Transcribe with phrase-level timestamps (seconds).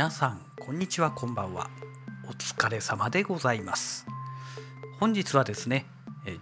[0.00, 1.68] 皆さんこんにちはこんばんは。
[2.26, 4.06] お疲れ様でございます。
[4.98, 5.84] 本日はですね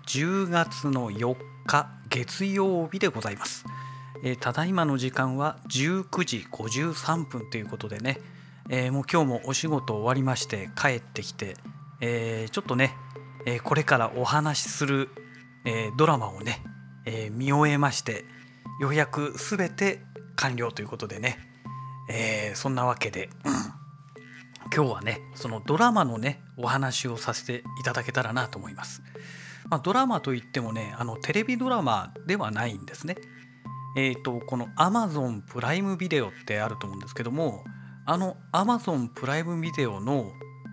[0.06, 1.36] 10月の4
[1.66, 3.64] 日月曜日でございます。
[4.38, 8.20] ただいまの時間は19時53分ということでね、
[8.70, 11.56] えー、もう今日もお仕事終わりまして帰ってきて、
[12.00, 12.94] えー、ちょっとね、
[13.44, 15.08] えこれからお話しする、
[15.64, 16.62] えドラマをね、
[17.06, 18.24] え見終えまして
[18.80, 19.98] ようやく全て
[20.36, 21.47] 完了ということでね、
[22.08, 23.52] えー、そんなわけで、うん、
[24.74, 29.02] 今日はねそのドラマのねお話をさせていただけたらなと思います。
[29.70, 33.16] まあ、ドラマといってもねあのテレビドラマではないんですね。
[33.96, 37.64] えっ、ー、とこの Amazon プライムビデオってあると思うんですけども
[38.06, 40.32] あの Amazon プライムビデオの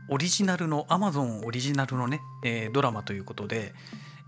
[0.09, 3.73] オリジナルの Amazon オリジナルのね、えー、ドラマということで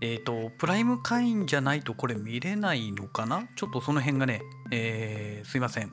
[0.00, 3.46] えっ、ー、とプライム会員じゃないとこれ見れないのかな？
[3.56, 5.92] ちょっとその辺がね、えー、すいません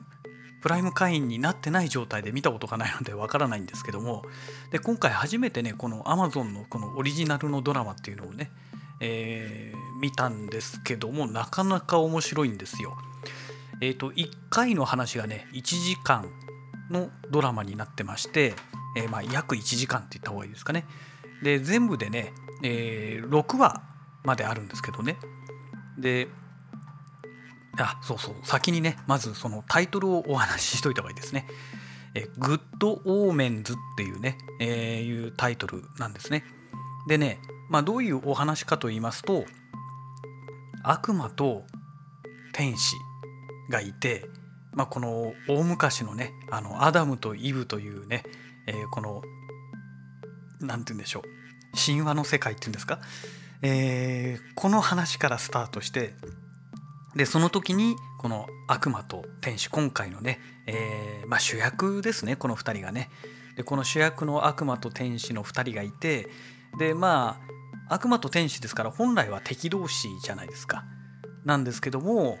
[0.66, 4.24] プライム会員になってない状態で見たことがないのでわからないんですけども
[4.72, 8.50] で今回初めてねこの Amazon のこのオリジナルのドラマっていうのをね、
[8.98, 12.96] えー、見たんですけどもなかなか面白いんですよ。
[13.80, 16.28] えっ、ー、と1回の話がね1時間
[16.90, 18.54] のドラマになってまして、
[18.96, 20.84] えー、まあ約1時間って言った方がいいですかね。
[21.44, 22.32] で全部でね、
[22.64, 23.82] えー、6話
[24.24, 25.16] まであるんですけどね。
[25.96, 26.26] で
[27.78, 31.46] あそうそう先にねまずそのタイトルをお話ししといた方がいいですね。
[32.14, 36.44] えグッドオーメンズっていうね、えー、いうタイトルなんですね。
[37.06, 37.38] でね、
[37.68, 39.44] まあ、どういうお話かと言いますと
[40.82, 41.64] 悪魔と
[42.52, 42.96] 天使
[43.68, 44.24] がいて、
[44.72, 48.22] まあ、この大昔のねあのアダムとイブというね、
[48.66, 49.22] えー、この
[50.60, 51.22] 何て言うんでしょう
[51.76, 53.00] 神話の世界っていうんですか、
[53.62, 56.14] えー、この話からスタートして
[57.16, 63.10] でその時にこの悪魔と天使今回のね、えー、まあ、主役ですねこの2人がね
[63.56, 66.28] でこの主役の悪魔と天使の2人がいて
[66.78, 67.40] でま
[67.88, 70.84] あ悪魔と天使ですから本来は敵同士じゃないですか
[71.46, 72.38] なんですけども、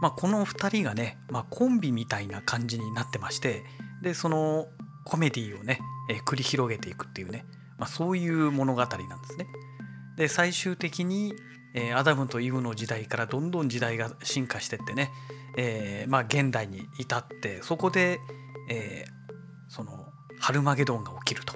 [0.00, 3.64] まあ、この2人がね、まあ、コンビみたいな感じになってまして
[4.02, 4.66] でその
[5.04, 7.44] コメディをね、えー、繰り広げていくっていうね、
[7.76, 9.46] まあ、そういう物語なんですね。
[10.16, 11.34] で最終的に
[11.74, 15.10] えー、アダムとイブの時代からどんどん時代が進化してってね、
[15.56, 18.20] えー、まあ現代に至ってそこで、
[18.68, 19.32] えー、
[19.68, 20.06] その
[20.38, 21.54] ハルマゲドンが起きると。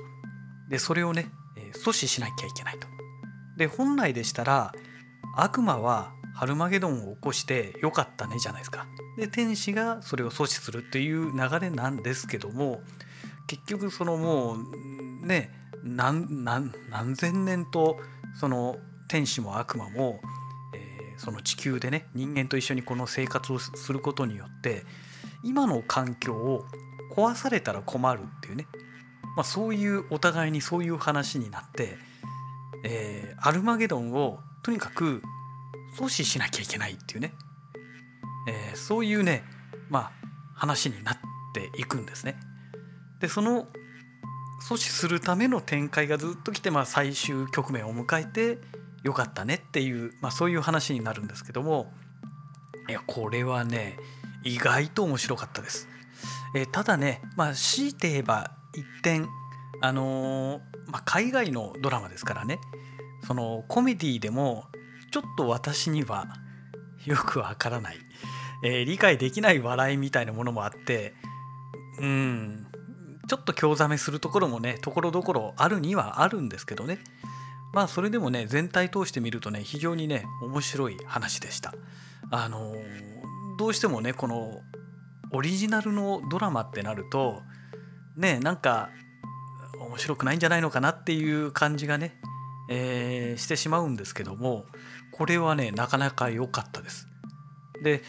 [0.68, 2.88] でそれをね、え阻止しなきゃいけないと。
[3.56, 4.72] で本来でしたら
[5.36, 8.86] 悪魔はハルマゲドンを起こしてよかったねじゃないですか。
[9.16, 12.82] で天使がそれを阻止するっていう流れなんですけども
[13.46, 14.56] 結局そのも
[15.22, 15.50] うね
[15.82, 16.72] 何何
[17.16, 17.98] 千年と
[18.34, 18.76] その
[19.08, 20.20] 天使も悪魔も、
[20.74, 24.84] えー、その地球でね人間と一緒にこの生活をすることによって
[25.42, 26.64] 今の環境を
[27.14, 28.66] 壊されたら困るっていうね、
[29.36, 31.96] まあ、そういうお互いにそういう話になって、
[32.84, 35.22] えー、アルマゲドンをとにかく
[35.96, 37.32] 阻止しなきゃいけないっていうね、
[38.48, 39.44] えー、そういうね
[39.88, 40.12] まあ
[40.54, 41.18] 話になっ
[41.54, 42.36] ていくんですね。
[43.20, 43.66] でその
[44.60, 48.58] 阻止するための展開がずっと来て、まあ、最終局面を迎えて
[49.06, 51.92] よかったねっていう、まあ、そういう話になるんですけども
[52.88, 53.96] いやこれはね
[54.42, 55.88] 意外と面白かったです。
[56.54, 59.28] えー、ただね、まあ、強いて言えば一点
[59.80, 62.58] あのー、まあ、海外のドラマですからね
[63.26, 64.64] そのコメディでも
[65.12, 66.26] ちょっと私には
[67.04, 67.98] よくわからない、
[68.64, 71.14] えー、理解できない笑いみたいなものもあって
[72.00, 72.66] うん
[73.28, 76.98] ちょっと興ざめするところもねところどころあるにはあるんですけどね
[77.76, 81.74] まあそれでもね全体通して見るとね非常にね面白い話でした。
[82.30, 82.74] あの
[83.58, 84.62] どうしてもねこの
[85.30, 87.42] オリジナルのドラマってなると
[88.16, 88.88] ねなんか
[89.78, 92.18] 面白くないんじゃないのかなっていう感じがね、
[92.70, 94.64] えー、してしまうんですけども
[95.12, 97.06] これはねなかなか良かったです。
[97.82, 98.02] で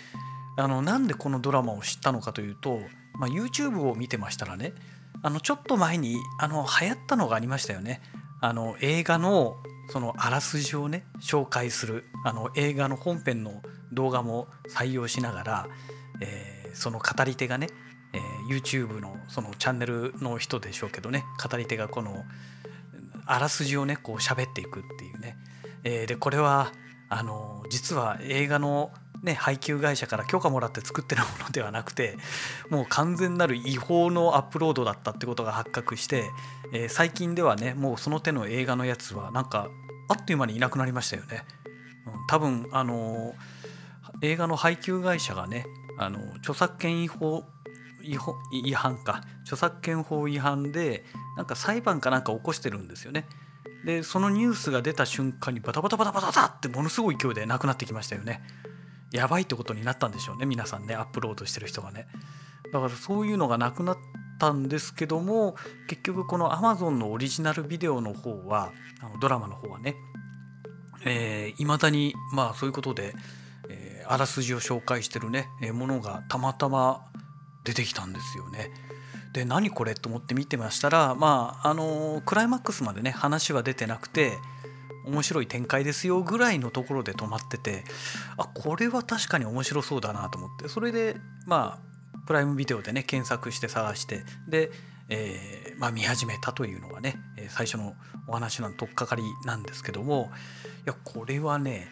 [0.55, 2.79] あのなんでこのドラマを知ったのかというと、
[3.19, 4.71] まあ、YouTube を見てましたらね
[5.21, 8.01] あのちょっと前にあの流行ったのがありましたよね。
[8.39, 9.57] あの映画の
[9.89, 13.61] そのあらすじをね紹介するあの映画の本編の
[13.91, 15.67] 動画も採用しながら、
[16.21, 17.67] えー、その語り手がね、
[18.13, 22.25] えー、YouTube のそのチャンネルの人でしょうけどね語り手がこの
[23.25, 25.37] あらすじをねこう喋っていくっていうね、
[25.83, 26.71] えー、でこれは
[27.09, 28.91] あの実は映画の
[29.23, 32.17] ね、配給会社から許可もらって作ってるものではなくて
[32.69, 36.29] もう完全なる違法のアップロードだったってことが発覚して、
[36.73, 39.69] えー、最近ではねもうその手の映画のやつはなんか
[40.09, 41.43] あっという間にいなくなりましたよね。
[42.05, 45.65] うん、多分あのー、映画の配給会社がね
[45.97, 47.43] あの著作権違法
[48.03, 51.03] 違反か著作権法違反で
[51.35, 53.25] なんか裁判かなんか起こしてるんですよね。
[53.85, 58.41] でそのニュースが出た瞬間にバタバタバタバタバタってものすごい勢いでなくなってきましたよね。
[59.11, 62.07] やばいってことになったんでしょうね皆さんねアップロードしてる人がね。
[62.71, 63.97] だからそういうのがなくなっ
[64.39, 65.55] たんですけども
[65.87, 68.71] 結局この Amazon のオリジナルビデオの方は
[69.01, 69.93] あのドラマの方はねい
[71.03, 73.13] ま、えー、だにまあそういうことで、
[73.69, 77.05] えー、あらすじを紹介してるね、えー、ものがたまたま
[77.63, 78.71] 出てきたんですよね。
[79.33, 84.37] で何これと思って見てましたらまああのクライマックスまでね話は出てなくて
[85.07, 87.83] 面白い展開ですよぐらいのところで止まってて
[88.37, 91.87] あこれは確かに面白そうだなと思ってそれでまあ
[92.27, 94.69] プライムビデオでね検索して探してで、
[95.09, 97.15] えー、まあ、見始めたというのがね
[97.49, 97.93] 最初の
[98.27, 100.29] お話の取っかかりなんですけども
[100.85, 101.87] いやこれはね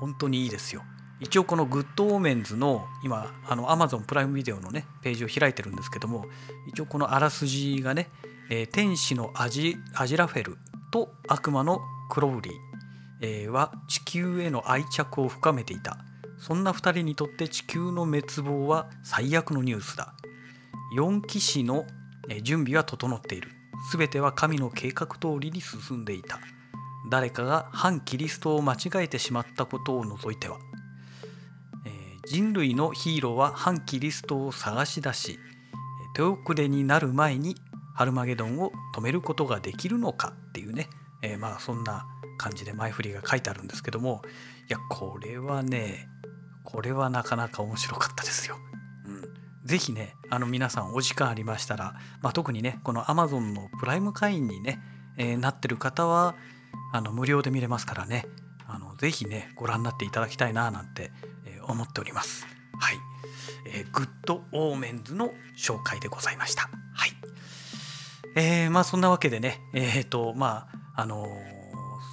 [0.00, 0.82] 本当にいいですよ。
[1.18, 6.26] 一応このグッドオーメンズの今あの Amazon プライムビデオのねページを開いてるんですけども
[6.68, 8.10] 一応このあらすじがね、
[8.50, 10.58] えー、天使のアジ、アジラフェル
[10.90, 15.98] と悪魔のクロウリー、は地球への愛着を深めていた。
[16.38, 20.14] そんな2人にとって地球の滅亡は最悪のニュースだ。
[20.96, 21.86] 4騎士の
[22.42, 23.50] 準備は整っている。
[23.92, 26.38] 全ては神の計画通りに進んでいた。
[27.10, 30.58] 誰かが反キリストを間違えてしまったことを除いては。
[32.28, 35.38] 人類のヒーローは反キリストを探し出し
[36.16, 37.54] 手遅れになる前に
[37.94, 40.88] ハルマゲドンを止めることができるのかっていうね、
[41.26, 42.06] えー、まあそんな
[42.38, 44.22] 感じで前振りが書いてあるんですけども
[44.68, 46.08] いやこれはね
[46.64, 48.56] これはなかなか面白かったですよ。
[49.06, 49.22] うん、
[49.64, 54.80] ぜひねあの皆さんお時間ありましたら、まあ、特にねこの Amazon のプライム会員にね、
[55.16, 56.34] えー、なってる方は
[56.92, 58.26] あの無料で見れますからね
[58.66, 61.12] あのぜひねご覧になっていただきたいななんて
[61.68, 62.46] 思っております。
[62.78, 62.96] はい、
[63.66, 66.68] えー、グッドオーメンズの紹介でございました。
[66.94, 67.12] はい。
[68.36, 71.28] えー、まあそんなわけでね、えっ、ー、とまああの、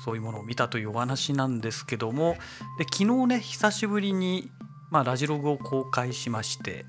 [0.03, 2.35] そういうものを見たというお話なんですけども、
[2.77, 4.51] で昨日ね久しぶりに
[4.91, 6.85] まあラジログを公開しまして、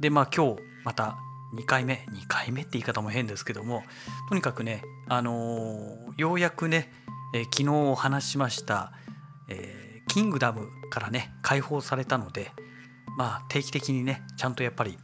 [0.00, 1.16] でまあ今日また
[1.54, 3.84] 2回目2回目って言い方も変ですけども
[4.28, 6.90] とにかくねあのようやくね、
[7.34, 8.92] え昨日お話しました、
[9.48, 12.50] えーキングダムからね解放されたので
[13.16, 14.98] まあ定期的にねちゃんとやっぱり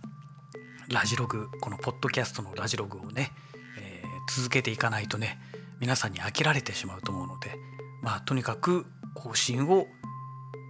[0.89, 3.31] ラジログこのポッドキャストのラジログをね、
[3.79, 5.39] えー、続けていかないとね
[5.81, 7.57] 皆さんに飽きられてしまうと思うので
[8.03, 9.87] まあとにかく更新を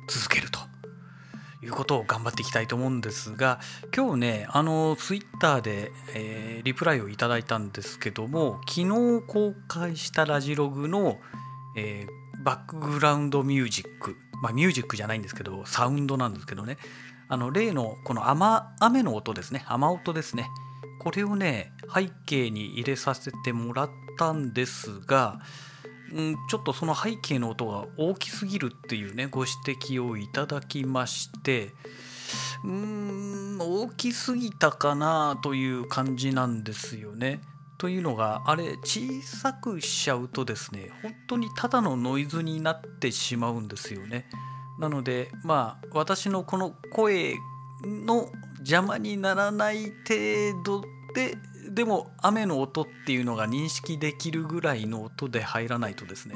[0.09, 0.61] 続けると。
[1.63, 3.59] いうことを頑張っていきたいと思うんですが
[3.97, 11.19] 今日ねあのツイッターで、えー、リプライをいただいたんですけども昨日公開したラジログの、
[11.77, 16.79] えー、バックグラウンドミュージックまあ、ミュージックじゃないんですけどサウンドなんですけどね。
[17.29, 18.45] あの例のこの雨
[18.81, 19.65] 雨の音ですね。
[19.67, 20.49] 雨音ですね。
[21.01, 25.39] これをね背景に入れさせてもらってったんですが、
[26.13, 31.75] うん、ちょっとその背景の音が大きすぎるっていうねご指摘をいただきまして
[32.65, 37.41] うーん大きすぎたかなという感じなんですよね。
[37.79, 44.27] というのがあれ小さくしちゃうとですね本当にただのノイズになってしまうんですよね。
[44.81, 47.35] なのでまあ私のこの声
[47.85, 50.83] の邪魔にならない程度
[51.15, 51.37] で
[51.77, 56.35] でも雨の音っていうのが認識できるぐらいの音で入らないとですね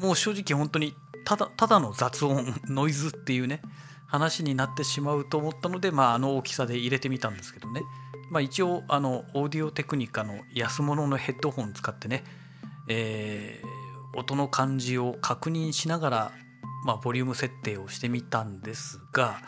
[0.00, 0.94] もう正直本当に
[1.24, 3.60] ただただの雑音ノイズっていうね
[4.06, 7.82] 話になってしまうと思ったのでまああの大きさで入れてみたんですけどね。
[8.30, 12.24] まあ、一応あのオーディオテクニカの安物のヘッドホン使ってね、
[12.88, 16.32] えー、音の感じを確認しながら、
[16.84, 19.38] まあ、ボリューム設定をしてみたんですが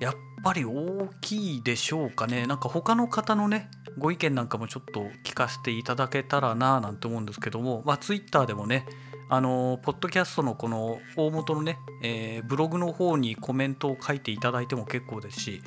[0.00, 8.86] やっぱり大きいでしょうかねなんか他の方のねご意見なんかもちょっと聞かせていただけたらななんて思うんですけども、まあ、Twitter でもね
[9.28, 15.62] あのポッドキャストのこの大元のね、えー、ブログの方にコメントを書いていただいても結構ですし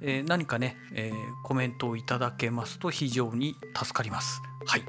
[0.00, 4.42] えー、何かね、えー、コメントをいただけますと非常に助かります。
[4.66, 4.82] はい。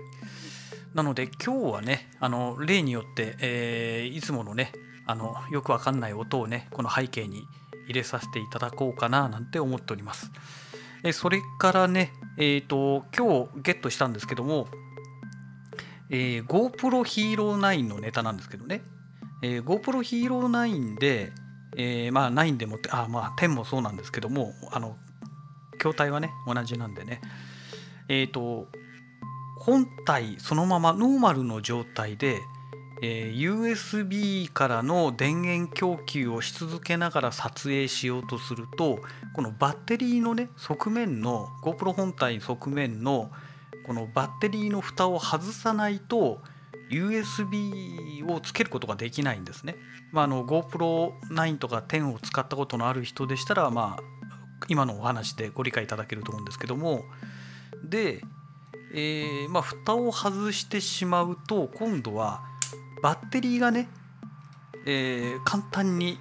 [0.93, 4.71] なので今日はね、あの例によって、え、いつものね、
[5.05, 7.47] あのよくわかんない音をね、この背景に
[7.85, 10.31] 入れさせていただこうかななんて思っております。
[11.03, 14.67] えそれからね、えっ、ー、と今日ゲットしたんですけども、
[16.09, 18.81] えー、GoPro Hero 9のネタなんですけどね、
[19.41, 21.31] えー、GoPro Hero 9で、
[21.77, 24.97] えー、まあ9でもってあまあ10もそうなんですけどもあの
[25.77, 27.21] 筐体はね同じなんでね
[28.07, 28.67] えっ、ー、と
[29.59, 32.39] 本体そのままノーマルの状態で
[33.01, 38.99] えー、USB からの電源供給をし続けながら撮影しようとすると
[39.33, 43.31] このバッテリーのね側面の GoPro 本体側面の
[43.85, 46.39] このバッテリーの蓋を外さないと
[46.89, 49.75] USB をつけることができないんですね。
[50.11, 54.03] まあ、あの GoPro9 とか10を使ったことのある人でしたら、まあ、
[54.67, 57.03] 今のお話でご理解いただけると思うんですけども
[57.83, 58.21] で、
[58.93, 62.43] えー、まあ、蓋を外してしまうと今度は
[63.05, 63.87] バッテリーがね、
[64.87, 66.17] えー、簡単に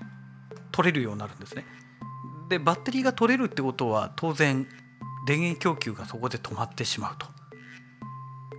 [0.70, 1.64] 取れるようになるんですね。
[2.50, 4.68] でバッテリーが取れるってことは当然
[5.26, 7.16] 電源供給がそこで止まってしまう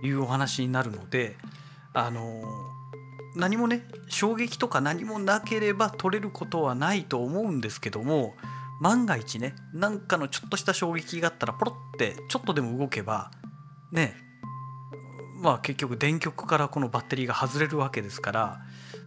[0.00, 1.36] というお話になるので
[1.92, 2.42] あの
[3.36, 8.34] 何もね衝撃とか何もなければ取れることはないと思うんですけども
[8.80, 13.30] 万が一ね何かのちょっとした衝撃があったらポロってちょっとでも動けば
[13.92, 14.25] ね
[15.40, 18.60] まあ結局電極からこのバッテリーが外れるわけですから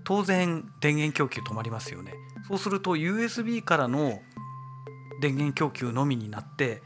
[0.03, 2.13] 当然電源供給止まりますよね。
[2.48, 4.21] そうすると USB からの
[5.21, 6.81] 電源供給のみになって、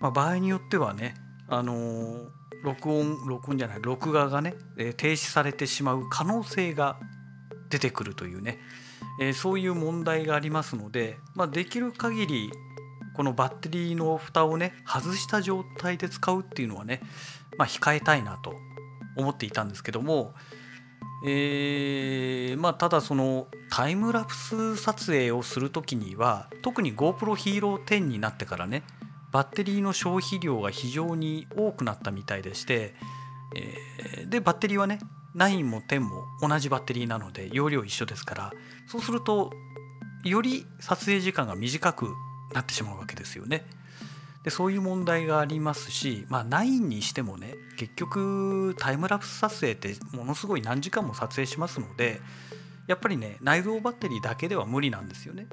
[0.00, 1.14] まあ、場合によってはね
[1.48, 2.28] あのー、
[2.62, 6.98] 録音録音じゃない録画がね、えー、停止されてしまう可能性が
[7.68, 8.58] 出てくるというね、
[9.20, 12.50] えー、そういう問題がありますので、まあ、できる限り
[13.14, 17.00] このバッテリーの蓋をね外した状態で使うっていうのはね、
[17.58, 18.54] まあ、控えたいなと
[19.16, 20.34] 思っていたんですけども、
[21.26, 28.82] えー、まあただそのタイムラプス撮影をする時には特に GoPro Hero 10になってからね
[29.32, 32.94] バッテリーの消費量が非常に多くなったみたいでして、
[33.56, 35.00] えー、でバッテリーはね
[35.36, 38.52] 9も10も同じバッテリーなので容量一緒ですから
[38.86, 39.50] そうすると
[40.24, 42.14] より撮影時間が短く
[42.52, 43.66] なってしまうわけですよね。
[44.44, 52.20] でそういう問題がありますし、まあ、9にしてもね結局タイムラプス撮影ってものすごい何時間も撮影しますので
[52.86, 55.46] やっぱりね内蔵バッテリーだけでは無理なんですよね。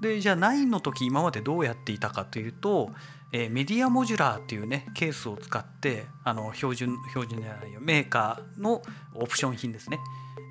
[0.00, 2.90] でじゃあ9の時今までどうやっていたかというと、
[3.32, 8.80] えー、メディアモジュラーっていうねケースを使ってあの標準標準じゃないよメーカーの
[9.14, 9.98] オプション品ですね、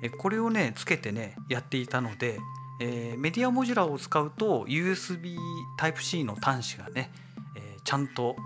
[0.02, 2.38] えこれをねつけてねやっていたので、
[2.80, 5.36] えー、メディアモジュラーを使うと USB
[5.80, 7.10] Type-C の端子がね、
[7.90, 8.36] ちゃんと、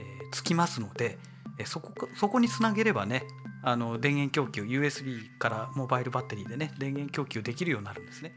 [0.00, 1.18] えー、つきますので、
[1.56, 3.22] えそこそこにつなげればね
[3.62, 8.32] あの電源供給 USB からモバイルバッテリーでね電源供給できるようになるんですね。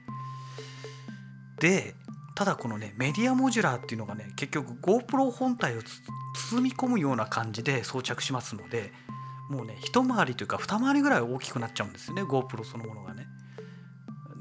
[1.60, 1.96] で
[2.36, 5.82] ただこのねメディアモジュラーっていうのがね結局 GoPro 本体を
[6.52, 8.94] 包み込むような感じで装着しますので
[9.50, 13.26] もうね一回りというか二回りぐらい大きくなっちゃうんですよね GoPro そのものがね。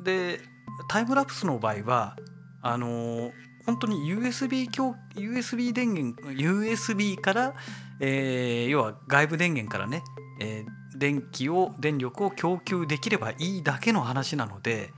[0.04, 0.40] で
[0.88, 2.16] タイムラプスの場合は
[2.60, 3.32] あのー、
[3.70, 4.68] 本当に USB,
[5.14, 7.54] USB 電源 USB から、
[8.00, 10.02] えー、要は外部電源からね、
[10.40, 14.92] えー、電気を電力を供給できればいいだけの話なので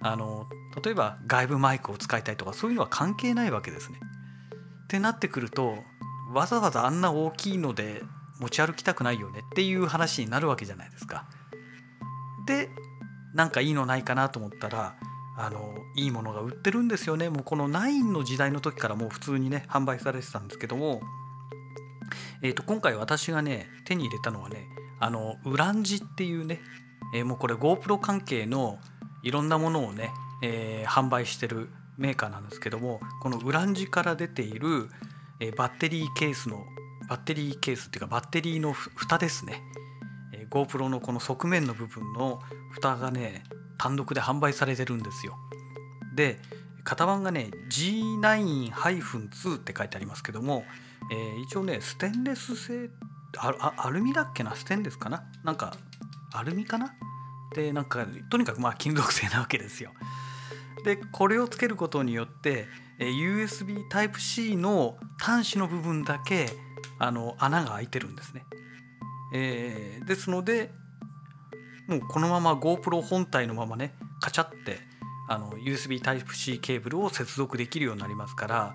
[0.00, 0.46] あの
[0.84, 3.98] 例えば外部マイクを使いたいとかそういうのは関係ないわけですね。
[4.84, 5.78] ってなってくると
[6.34, 8.02] わざわざあんな大きいので
[8.38, 11.24] 持ち歩きたくないよねっていう話になるわけじゃないですか。
[12.46, 12.68] で
[13.32, 14.94] なんかいいのないかなと思ったら
[15.36, 17.28] あのいいものが売ってるんですよね。
[17.28, 21.02] もうこの9の時代の時からもう普通にね販売されてたんですけども、
[22.42, 24.68] えー、と今回私がね手に入れたのはね
[25.00, 26.60] あのウランジっていうね、
[27.14, 28.78] えー、もうこれ GoPro 関係の
[29.22, 30.10] いろんなものをね、
[30.42, 34.88] えー、販売してるメーカーなんですけどもこのウランジから出ている、
[35.40, 36.64] えー、バッテリーケースの
[37.08, 39.62] バッテリーケースっていうかバッテリーの蓋ですね、
[40.32, 43.44] えー、GoPro のこの側面の部分の蓋がね
[43.78, 45.36] 単独で販売されてるんですよ
[46.14, 46.38] で
[46.84, 50.64] 型番がね G9-2 って書いてありますけども、
[51.10, 52.90] えー、一応ねステンレス製
[53.36, 54.54] アルミだっけな？
[54.54, 55.24] ステンレスかな？
[55.42, 55.74] なんか
[56.32, 56.94] アルミかな？
[57.54, 59.92] でなんかとにかくまあ金属製なわけですよ。
[60.84, 62.66] でこれをつけることによって
[63.00, 66.48] USB Type-C の端子の部分だけ
[66.98, 68.44] あの穴が開いてるんですね。
[69.32, 70.70] えー、ですので
[71.88, 74.78] もうこのまま GoPro 本体のままねカチャって
[75.28, 78.74] あの USB Type-C ケーブルを接続できるようになりますから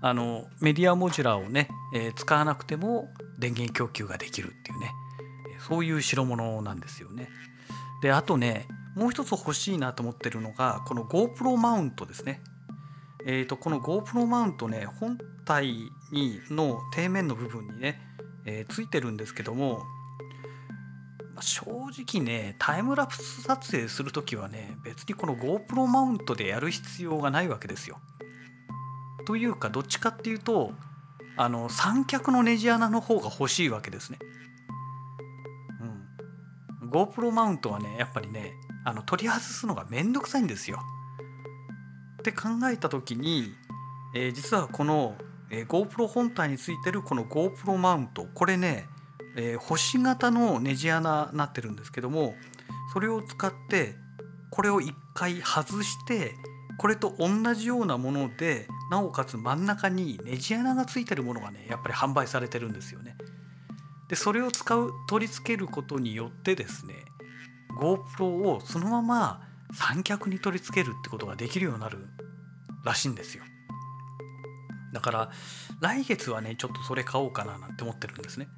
[0.00, 4.92] あのメディアモジュラーをね、えー、使わなくても電源供給ができるっていうね
[5.68, 7.28] そういう代物なんですよね。
[8.02, 8.66] であとね
[8.96, 12.42] もう一つ欲しいなと思ってるのがこの GoPro マウントですね。
[13.24, 15.68] えーと、この GoPro マウントね本体
[16.10, 18.00] にの底面の部分にね、
[18.44, 19.82] えー、ついてるんですけども
[21.42, 27.98] 正直ねタイムラプス撮影する時はね別にこの GoPro マウントでやる必要がないわけですよ。
[29.26, 30.72] というかどっちかっていうと
[31.36, 34.18] あの三脚のネジ穴の方が欲しいわけですね。
[36.82, 38.52] うん GoPro マウントはねやっぱりね
[38.84, 40.80] あの取り外すのがめんどくさいんですよ。
[42.20, 43.52] って考えた時に、
[44.14, 45.16] えー、実はこの、
[45.50, 48.86] えー、GoPro 本体についてるこの GoPro マウントこれね、
[49.36, 52.34] えー、星型のネジ穴になってるんですけども
[52.92, 53.94] それを使って
[54.50, 56.34] これを一回外して
[56.78, 63.16] これと同じようなものでなおかつ真ん中にネジ穴がついてるものがねやっぱり販売されてるんですよね。
[64.08, 66.94] でそれを使う取り付けることによってですね
[67.80, 72.06] GoPro をそのまま三脚に取り付けるってことができるようになる
[72.84, 73.44] らしいんですよ。
[74.92, 75.30] だから
[75.80, 78.48] 来月はねちょっとそれ買おうかななんて思ってるんですね。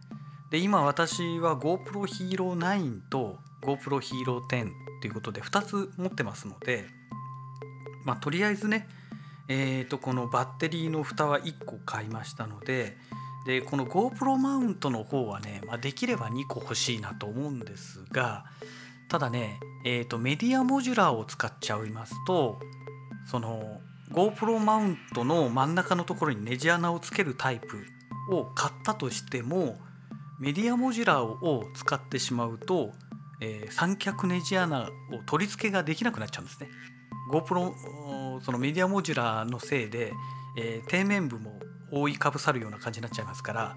[0.51, 4.71] で今私は GoPro Hero 9と GoPro Hero 10
[5.01, 6.87] ということで2つ持ってますので
[8.05, 8.89] まあとりあえずね
[9.49, 12.97] えーとこのバッテリーの蓋は1個買いましたので
[13.45, 18.45] でこの GoPro マウントの方はね、まあ、できれば2個欲しいなと思うんですが
[19.09, 22.59] ただね、えーと、メディアモジュラーを使っちゃいますと
[23.31, 23.81] その
[24.13, 27.85] GoPro マウントの真ん中のところにネジ穴をつけるタイプ
[28.31, 29.79] を買ったとしても
[30.39, 32.93] メディアモジュラーを使ってしまうと、
[33.41, 34.89] えー、三脚ネジ穴を
[35.27, 36.69] 取り付けができなくなっちゃうんですね。
[37.31, 40.13] GoPro そのメディアモジュラーのせいで、
[40.57, 41.59] えー、底面部も
[41.91, 43.77] 覆いかぶさるような感じになっちゃいますから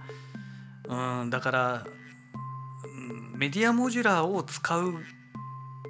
[1.21, 1.87] うんだから
[2.83, 2.87] う
[3.35, 4.93] んメディアモジュラーを使う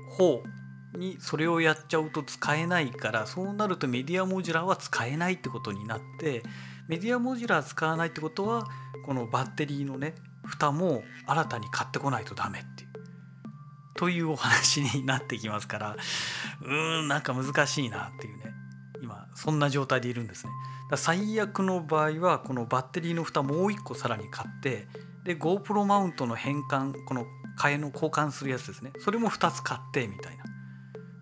[0.09, 0.43] 方
[0.97, 6.43] にそれをやっちゃうと使えないからそうなるとメディアモジュラーは使えないってことになって
[6.87, 8.67] メディアモジュラー使わないってことは
[9.05, 10.15] このバッテリーのね
[10.47, 12.83] 蓋も新たに買ってこないとダメって。
[12.83, 12.87] いう
[13.97, 15.97] というお話になってきますから
[16.61, 18.53] うーんなんか難しいなっていうね。
[19.01, 20.51] 今そんな状態でいるんですね。
[20.89, 24.87] だ最悪の場合はこのバッテリーの蓋もう一個さらに買って
[25.23, 27.25] で GoPro マウントの変換この
[27.59, 28.91] 替えの交換するやつですね。
[28.99, 30.43] それも2つ買ってみたいな。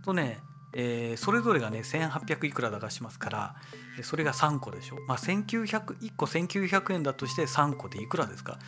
[0.03, 0.39] とね、
[0.73, 3.55] えー、それぞれがね1800いくらだかしますから
[4.03, 4.97] それが3個でしょ。
[5.07, 8.59] まあ1900 1個1900円だとして3個でいくらですか。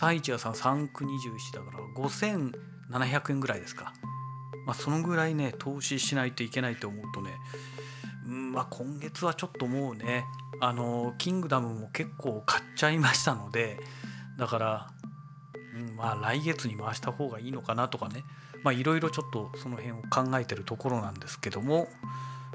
[0.00, 3.94] 31屋さん3区24だから5700円ぐらいですか。
[4.66, 7.30] まあそのぐらいね投資しないといけないと思うとね
[8.26, 10.24] うんまあ、今月はちょっともうね
[10.60, 13.78] あのキングダムも結構買っちゃいましたので
[14.36, 14.86] だから、
[15.74, 18.24] うん、まあ来月に回した方がいいのかなとかね
[18.62, 21.88] まあいろいろちょっとその辺を考えてるところなんですけども、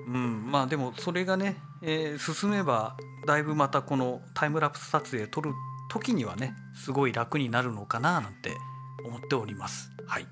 [0.05, 5.53] うん、まあでもそれがね、えー、進めばだいぶまたこのタイムラプス撮影撮る
[5.91, 8.55] 時にはねすごい楽になるのかななんて
[9.03, 9.91] 思っております。
[10.07, 10.27] はい、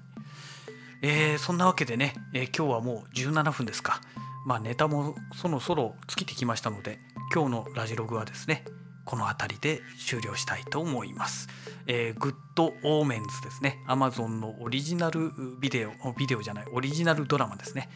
[1.01, 3.99] えー、そんなわけでね、えー、今日はもう17分ですか。
[4.45, 6.97] まあ、ネタもそろそろ尽きてきましたので
[7.35, 8.63] 今日のラジログはですね
[9.03, 11.49] この辺りで終了したいと思います。
[11.87, 13.83] え、グッドオーメンズですね。
[13.87, 17.89] Amazon のオリジナルビデオ、ビデオじゃない、オリジナルドラマですね。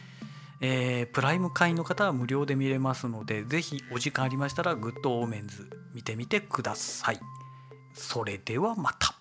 [0.60, 7.20] えー、プライム会員の方は無料で見れますので、ぜひお時間ありましたらグッドオーメンズ見てみてください。
[7.94, 9.13] それではまた。